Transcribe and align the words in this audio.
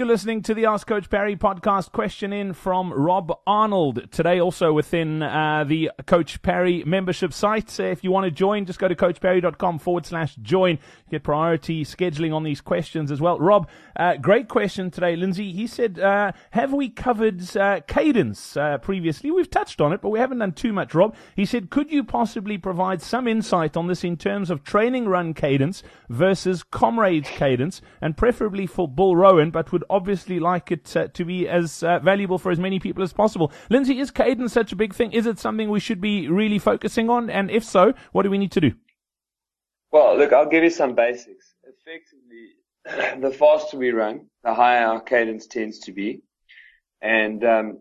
You're 0.00 0.06
listening 0.06 0.40
to 0.44 0.54
the 0.54 0.64
Ask 0.64 0.86
Coach 0.86 1.10
Parry 1.10 1.36
podcast. 1.36 1.92
Question 1.92 2.32
in 2.32 2.54
from 2.54 2.90
Rob 2.90 3.38
Arnold 3.46 4.10
today, 4.10 4.40
also 4.40 4.72
within 4.72 5.22
uh, 5.22 5.64
the 5.64 5.90
Coach 6.06 6.40
Parry 6.40 6.82
membership 6.84 7.34
site. 7.34 7.78
If 7.78 8.02
you 8.02 8.10
want 8.10 8.24
to 8.24 8.30
join, 8.30 8.64
just 8.64 8.78
go 8.78 8.88
to 8.88 8.94
coachparry.com 8.94 9.78
forward 9.78 10.06
slash 10.06 10.36
join. 10.36 10.78
Get 11.10 11.22
priority 11.22 11.84
scheduling 11.84 12.34
on 12.34 12.44
these 12.44 12.62
questions 12.62 13.12
as 13.12 13.20
well. 13.20 13.38
Rob, 13.38 13.68
uh, 13.94 14.16
great 14.16 14.48
question 14.48 14.90
today, 14.90 15.16
Lindsay. 15.16 15.52
He 15.52 15.66
said, 15.66 15.98
uh, 15.98 16.32
"Have 16.52 16.72
we 16.72 16.88
covered 16.88 17.54
uh, 17.54 17.80
cadence 17.86 18.56
uh, 18.56 18.78
previously? 18.78 19.30
We've 19.30 19.50
touched 19.50 19.82
on 19.82 19.92
it, 19.92 20.00
but 20.00 20.08
we 20.08 20.18
haven't 20.18 20.38
done 20.38 20.52
too 20.52 20.72
much." 20.72 20.94
Rob, 20.94 21.14
he 21.36 21.44
said, 21.44 21.68
"Could 21.68 21.92
you 21.92 22.04
possibly 22.04 22.56
provide 22.56 23.02
some 23.02 23.28
insight 23.28 23.76
on 23.76 23.86
this 23.86 24.02
in 24.02 24.16
terms 24.16 24.48
of 24.48 24.64
training 24.64 25.08
run 25.08 25.34
cadence 25.34 25.82
versus 26.08 26.62
comrades 26.62 27.28
cadence, 27.28 27.82
and 28.00 28.16
preferably 28.16 28.66
for 28.66 28.88
Bull 28.88 29.14
Rowan, 29.14 29.50
but 29.50 29.72
would 29.72 29.84
obviously 29.90 30.38
like 30.40 30.70
it 30.70 30.96
uh, 30.96 31.08
to 31.08 31.24
be 31.24 31.48
as 31.48 31.82
uh, 31.82 31.98
valuable 31.98 32.38
for 32.38 32.50
as 32.50 32.58
many 32.58 32.78
people 32.78 33.02
as 33.02 33.12
possible. 33.12 33.52
Lindsay, 33.68 33.98
is 33.98 34.10
cadence 34.10 34.52
such 34.52 34.72
a 34.72 34.76
big 34.76 34.94
thing? 34.94 35.12
Is 35.12 35.26
it 35.26 35.38
something 35.38 35.68
we 35.68 35.80
should 35.80 36.00
be 36.00 36.28
really 36.28 36.58
focusing 36.58 37.10
on? 37.10 37.30
And 37.30 37.50
if 37.50 37.64
so, 37.64 37.94
what 38.12 38.22
do 38.22 38.30
we 38.30 38.38
need 38.38 38.52
to 38.52 38.60
do? 38.60 38.72
Well, 39.92 40.16
look, 40.16 40.32
I'll 40.32 40.48
give 40.48 40.64
you 40.64 40.70
some 40.70 40.94
basics. 40.94 41.54
Effectively, 41.64 43.20
the 43.20 43.36
faster 43.36 43.76
we 43.76 43.90
run, 43.90 44.26
the 44.44 44.54
higher 44.54 44.86
our 44.86 45.00
cadence 45.00 45.46
tends 45.46 45.80
to 45.80 45.92
be. 45.92 46.22
And, 47.02 47.44
um, 47.44 47.80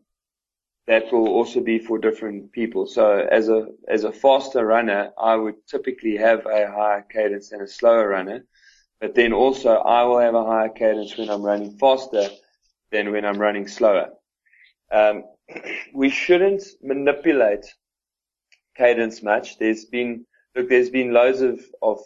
that 0.89 1.13
will 1.13 1.27
also 1.27 1.61
be 1.61 1.77
for 1.77 1.99
different 1.99 2.51
people. 2.51 2.87
So 2.87 3.19
as 3.31 3.47
a, 3.47 3.67
as 3.87 4.05
a 4.05 4.11
faster 4.11 4.65
runner, 4.65 5.11
I 5.21 5.35
would 5.35 5.67
typically 5.67 6.17
have 6.17 6.47
a 6.47 6.65
higher 6.65 7.05
cadence 7.07 7.49
than 7.49 7.61
a 7.61 7.67
slower 7.67 8.09
runner. 8.09 8.43
But 9.01 9.15
then 9.15 9.33
also 9.33 9.75
I 9.75 10.03
will 10.03 10.19
have 10.19 10.35
a 10.35 10.43
higher 10.43 10.69
cadence 10.69 11.17
when 11.17 11.29
I'm 11.29 11.43
running 11.43 11.77
faster 11.77 12.29
than 12.91 13.11
when 13.11 13.25
I'm 13.25 13.37
running 13.37 13.67
slower. 13.67 14.09
Um, 14.91 15.23
we 15.93 16.09
shouldn't 16.09 16.63
manipulate 16.81 17.65
cadence 18.75 19.21
much. 19.21 19.57
There's 19.57 19.85
been, 19.85 20.25
look, 20.55 20.69
there's 20.69 20.89
been 20.89 21.13
loads 21.13 21.41
of, 21.41 21.59
of, 21.81 21.99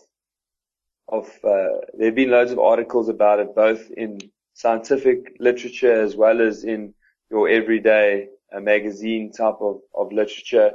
of, 1.08 1.25
uh, 1.44 1.81
there 1.97 2.08
have 2.08 2.16
been 2.16 2.31
loads 2.31 2.52
of 2.52 2.59
articles 2.59 3.09
about 3.09 3.39
it, 3.39 3.55
both 3.55 3.89
in 3.91 4.19
scientific 4.53 5.36
literature 5.39 6.02
as 6.02 6.16
well 6.16 6.41
as 6.41 6.64
in 6.64 6.94
your 7.31 7.49
everyday 7.49 8.27
uh, 8.55 8.59
magazine 8.59 9.31
type 9.31 9.58
of, 9.61 9.81
of 9.95 10.11
literature. 10.11 10.71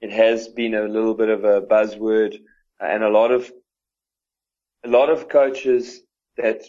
It 0.00 0.10
has 0.10 0.48
been 0.48 0.74
a 0.74 0.88
little 0.88 1.14
bit 1.14 1.28
of 1.28 1.44
a 1.44 1.62
buzzword 1.62 2.38
and 2.80 3.04
a 3.04 3.08
lot 3.08 3.30
of 3.30 3.50
a 4.84 4.88
lot 4.88 5.10
of 5.10 5.28
coaches 5.28 6.02
that 6.36 6.62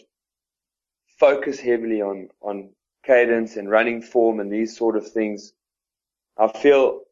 focus 1.18 1.58
heavily 1.60 2.02
on, 2.02 2.28
on 2.40 2.70
cadence 3.04 3.56
and 3.56 3.70
running 3.70 4.02
form 4.02 4.40
and 4.40 4.52
these 4.52 4.76
sort 4.76 4.96
of 4.96 5.10
things, 5.10 5.52
I 6.36 6.48
feel 6.48 7.02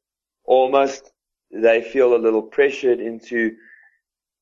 almost 0.45 1.13
they 1.51 1.83
feel 1.83 2.15
a 2.15 2.19
little 2.19 2.43
pressured 2.43 3.01
into 3.01 3.57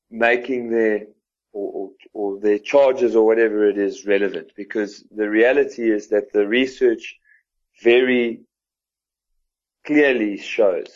making 0.09 0.69
their 0.69 1.05
or, 1.51 1.71
or, 1.73 1.89
or, 2.13 2.39
their 2.39 2.59
charges 2.59 3.15
or 3.15 3.25
whatever 3.25 3.67
it 3.67 3.77
is 3.77 4.05
relevant 4.05 4.51
because 4.55 5.03
the 5.09 5.27
reality 5.27 5.89
is 5.89 6.09
that 6.09 6.31
the 6.31 6.47
research 6.47 7.17
very 7.81 8.41
clearly 9.85 10.37
shows 10.37 10.89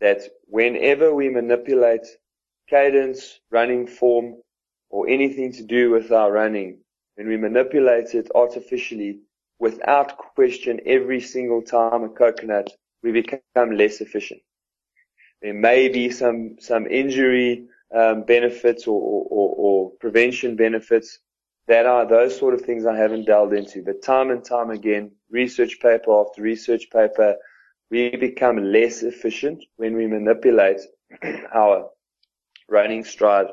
that 0.00 0.20
whenever 0.46 1.14
we 1.14 1.30
manipulate 1.30 2.06
cadence, 2.68 3.40
running 3.50 3.86
form, 3.86 4.36
or 4.90 5.08
anything 5.08 5.52
to 5.52 5.62
do 5.62 5.90
with 5.90 6.12
our 6.12 6.32
running, 6.32 6.78
when 7.16 7.28
we 7.28 7.36
manipulate 7.36 8.14
it 8.14 8.28
artificially 8.34 9.20
without 9.58 10.18
question 10.18 10.80
every 10.86 11.20
single 11.20 11.62
time 11.62 12.04
a 12.04 12.08
coconut, 12.08 12.70
we 13.02 13.12
become 13.12 13.76
less 13.76 14.00
efficient. 14.00 14.40
There 15.42 15.54
may 15.54 15.88
be 15.88 16.10
some, 16.10 16.56
some 16.58 16.86
injury 16.86 17.66
um, 17.94 18.24
benefits 18.24 18.86
or, 18.86 19.00
or, 19.00 19.54
or 19.56 19.90
prevention 20.00 20.56
benefits 20.56 21.18
that 21.68 21.86
are 21.86 22.06
those 22.06 22.38
sort 22.38 22.54
of 22.54 22.62
things 22.62 22.86
I 22.86 22.96
haven't 22.96 23.26
delved 23.26 23.52
into. 23.54 23.82
But 23.82 24.02
time 24.02 24.30
and 24.30 24.44
time 24.44 24.70
again, 24.70 25.10
research 25.30 25.78
paper 25.80 26.12
after 26.20 26.42
research 26.42 26.88
paper, 26.90 27.36
we 27.90 28.10
become 28.16 28.72
less 28.72 29.02
efficient 29.02 29.64
when 29.76 29.96
we 29.96 30.06
manipulate 30.06 30.80
our 31.54 31.88
running 32.68 33.04
stride 33.04 33.46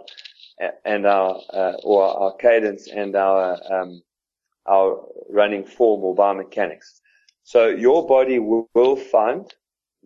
and 0.86 1.06
our 1.06 1.40
uh, 1.52 1.74
or 1.84 2.04
our 2.04 2.36
cadence 2.38 2.88
and 2.88 3.16
our 3.16 3.60
um, 3.72 4.02
our 4.68 5.06
running 5.30 5.66
form 5.66 6.04
or 6.04 6.16
biomechanics. 6.16 7.02
So 7.44 7.68
your 7.68 8.08
body 8.08 8.40
will, 8.40 8.70
will 8.74 8.96
find 8.96 9.54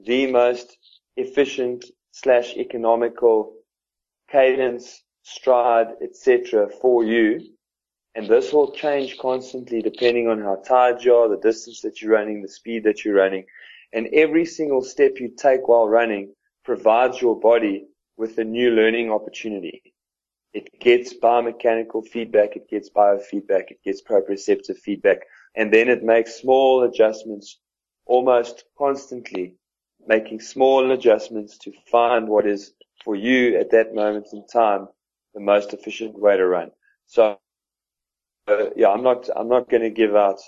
the 0.06 0.32
most 0.32 0.78
efficient 1.16 1.86
slash 2.12 2.56
economical 2.56 3.54
cadence, 4.30 5.04
stride, 5.24 5.88
etc. 6.02 6.70
for 6.82 7.04
you. 7.04 7.42
And 8.16 8.28
this 8.28 8.52
will 8.52 8.72
change 8.72 9.20
constantly 9.20 9.82
depending 9.82 10.28
on 10.28 10.42
how 10.42 10.56
tired 10.68 11.04
you 11.04 11.14
are, 11.14 11.30
the 11.30 11.38
distance 11.38 11.82
that 11.82 12.02
you're 12.02 12.14
running, 12.14 12.42
the 12.42 12.48
speed 12.48 12.84
that 12.86 13.06
you're 13.06 13.16
running. 13.16 13.46
And 13.94 14.08
every 14.14 14.46
single 14.46 14.82
step 14.82 15.20
you 15.20 15.30
take 15.38 15.68
while 15.68 15.88
running 15.88 16.34
provides 16.66 17.22
your 17.22 17.40
body 17.40 17.86
with 18.18 18.40
a 18.40 18.44
new 18.44 18.72
learning 18.72 19.12
opportunity. 19.12 19.94
It 20.58 20.80
gets 20.80 21.14
biomechanical 21.14 22.08
feedback, 22.08 22.56
it 22.56 22.68
gets 22.68 22.90
biofeedback, 22.90 23.70
it 23.70 23.80
gets 23.84 24.02
proprioceptive 24.02 24.80
feedback, 24.80 25.20
and 25.56 25.72
then 25.72 25.88
it 25.88 26.02
makes 26.04 26.42
small 26.42 26.82
adjustments 26.82 27.60
almost 28.08 28.64
constantly, 28.76 29.54
making 30.08 30.40
small 30.40 30.90
adjustments 30.92 31.60
to 31.60 31.72
find 31.92 32.28
what 32.28 32.48
is 32.48 32.74
for 33.04 33.16
you 33.16 33.56
at 33.60 33.70
that 33.70 33.94
moment 33.94 34.26
in 34.34 34.48
time 34.48 34.88
the 35.36 35.40
most 35.40 35.74
efficient 35.74 36.18
way 36.18 36.36
to 36.36 36.48
run. 36.48 36.72
So, 37.06 37.38
uh, 38.48 38.72
yeah, 38.76 38.90
I'm 38.90 39.04
not, 39.04 39.30
I'm 39.36 39.50
not 39.50 39.70
going 39.70 39.84
to 39.84 39.92
give 39.92 40.16
out 40.16 40.40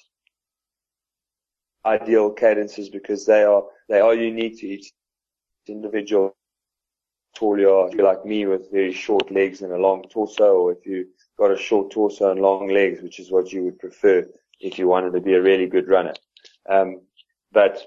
ideal 1.85 2.31
cadences 2.31 2.89
because 2.89 3.27
they 3.27 3.43
are, 3.43 3.63
they 3.87 3.99
are 3.99 4.15
unique 4.15 4.59
to 4.61 4.67
each 4.67 4.91
individual 5.67 6.35
tall 7.35 7.59
you 7.59 7.71
are, 7.71 7.87
if 7.87 7.95
you're 7.95 8.05
like 8.05 8.25
me 8.25 8.45
with 8.45 8.71
very 8.71 8.93
short 8.93 9.31
legs 9.31 9.61
and 9.61 9.71
a 9.71 9.77
long 9.77 10.03
torso, 10.09 10.55
or 10.55 10.71
if 10.71 10.85
you 10.85 11.07
got 11.37 11.51
a 11.51 11.57
short 11.57 11.91
torso 11.91 12.31
and 12.31 12.41
long 12.41 12.67
legs, 12.67 13.01
which 13.01 13.19
is 13.19 13.31
what 13.31 13.51
you 13.51 13.63
would 13.63 13.79
prefer 13.79 14.27
if 14.59 14.77
you 14.77 14.87
wanted 14.87 15.13
to 15.13 15.21
be 15.21 15.33
a 15.33 15.41
really 15.41 15.67
good 15.67 15.87
runner. 15.87 16.13
Um, 16.69 17.01
but 17.51 17.81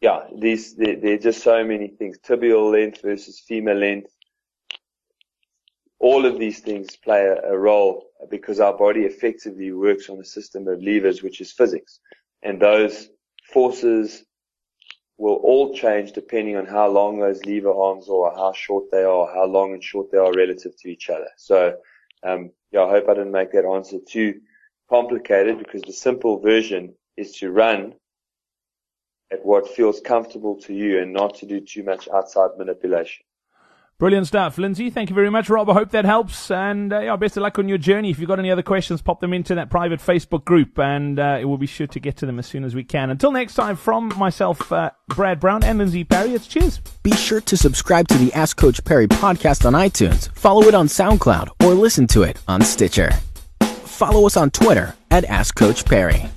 yeah, 0.00 0.20
these, 0.38 0.76
there, 0.76 0.96
there 0.96 1.14
are 1.14 1.18
just 1.18 1.42
so 1.42 1.64
many 1.64 1.88
things. 1.88 2.18
Tibial 2.18 2.70
length 2.70 3.02
versus 3.02 3.40
femur 3.40 3.74
length. 3.74 4.12
All 5.98 6.26
of 6.26 6.38
these 6.38 6.60
things 6.60 6.94
play 6.96 7.24
a, 7.24 7.52
a 7.52 7.58
role 7.58 8.04
because 8.30 8.60
our 8.60 8.76
body 8.76 9.00
effectively 9.00 9.72
works 9.72 10.08
on 10.08 10.20
a 10.20 10.24
system 10.24 10.68
of 10.68 10.82
levers, 10.82 11.22
which 11.22 11.40
is 11.40 11.52
physics. 11.52 12.00
And 12.42 12.60
those 12.60 13.08
forces 13.52 14.25
will 15.18 15.36
all 15.36 15.74
change 15.74 16.12
depending 16.12 16.56
on 16.56 16.66
how 16.66 16.88
long 16.88 17.18
those 17.18 17.44
lever 17.44 17.72
arms 17.72 18.08
are, 18.08 18.34
how 18.34 18.52
short 18.52 18.84
they 18.90 19.02
are, 19.02 19.26
how 19.34 19.44
long 19.46 19.72
and 19.72 19.82
short 19.82 20.10
they 20.10 20.18
are 20.18 20.32
relative 20.34 20.76
to 20.76 20.88
each 20.88 21.08
other. 21.08 21.28
So, 21.36 21.76
um, 22.22 22.50
yeah, 22.70 22.82
I 22.82 22.90
hope 22.90 23.08
I 23.08 23.14
didn't 23.14 23.32
make 23.32 23.52
that 23.52 23.64
answer 23.64 23.98
too 24.06 24.40
complicated 24.90 25.58
because 25.58 25.82
the 25.82 25.92
simple 25.92 26.38
version 26.38 26.94
is 27.16 27.32
to 27.36 27.50
run 27.50 27.94
at 29.32 29.44
what 29.44 29.68
feels 29.68 30.00
comfortable 30.00 30.60
to 30.60 30.72
you 30.74 31.00
and 31.00 31.12
not 31.12 31.34
to 31.36 31.46
do 31.46 31.60
too 31.60 31.82
much 31.82 32.08
outside 32.08 32.50
manipulation. 32.58 33.24
Brilliant 33.98 34.26
stuff, 34.26 34.58
Lindsay. 34.58 34.90
Thank 34.90 35.08
you 35.08 35.14
very 35.14 35.30
much, 35.30 35.48
Rob. 35.48 35.70
I 35.70 35.72
hope 35.72 35.90
that 35.92 36.04
helps. 36.04 36.50
And 36.50 36.92
uh, 36.92 37.00
yeah, 37.00 37.16
best 37.16 37.38
of 37.38 37.42
luck 37.42 37.58
on 37.58 37.66
your 37.66 37.78
journey. 37.78 38.10
If 38.10 38.18
you've 38.18 38.28
got 38.28 38.38
any 38.38 38.50
other 38.50 38.62
questions, 38.62 39.00
pop 39.00 39.20
them 39.20 39.32
into 39.32 39.54
that 39.54 39.70
private 39.70 40.00
Facebook 40.00 40.44
group, 40.44 40.78
and 40.78 41.18
uh, 41.18 41.40
we'll 41.44 41.56
be 41.56 41.66
sure 41.66 41.86
to 41.86 41.98
get 41.98 42.14
to 42.18 42.26
them 42.26 42.38
as 42.38 42.46
soon 42.46 42.62
as 42.62 42.74
we 42.74 42.84
can. 42.84 43.08
Until 43.08 43.32
next 43.32 43.54
time, 43.54 43.74
from 43.74 44.12
myself, 44.18 44.70
uh, 44.70 44.90
Brad 45.08 45.40
Brown, 45.40 45.64
and 45.64 45.78
Lindsay 45.78 46.04
Parry, 46.04 46.34
it's 46.34 46.46
cheers. 46.46 46.78
Be 47.02 47.12
sure 47.12 47.40
to 47.40 47.56
subscribe 47.56 48.06
to 48.08 48.18
the 48.18 48.30
Ask 48.34 48.58
Coach 48.58 48.84
Parry 48.84 49.08
podcast 49.08 49.64
on 49.64 49.72
iTunes, 49.72 50.30
follow 50.34 50.64
it 50.64 50.74
on 50.74 50.88
SoundCloud, 50.88 51.48
or 51.64 51.72
listen 51.72 52.06
to 52.08 52.22
it 52.22 52.38
on 52.46 52.60
Stitcher. 52.60 53.12
Follow 53.60 54.26
us 54.26 54.36
on 54.36 54.50
Twitter 54.50 54.94
at 55.10 55.24
Ask 55.24 55.54
Coach 55.54 55.86
Parry. 55.86 56.28